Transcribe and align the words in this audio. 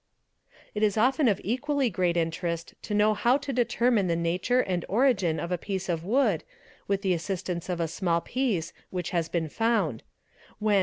It 0.73 0.81
is 0.81 0.97
often 0.97 1.27
of 1.27 1.39
equally 1.43 1.91
great 1.91 2.17
interest 2.17 2.73
to 2.81 2.95
know 2.95 3.13
how 3.13 3.37
to 3.37 3.53
determine 3.53 4.07
the 4.07 4.15
nature 4.15 4.61
and 4.61 4.83
origin 4.89 5.39
of 5.39 5.51
a 5.51 5.59
piece 5.59 5.89
of 5.89 6.03
wood 6.03 6.43
with 6.87 7.03
the 7.03 7.13
assistance 7.13 7.69
of 7.69 7.79
a 7.79 7.87
small 7.87 8.19
piece 8.19 8.73
which 8.89 9.11
has 9.11 9.29
been 9.29 9.47
found; 9.47 10.01
when, 10.57 10.77
¢. 10.79 10.79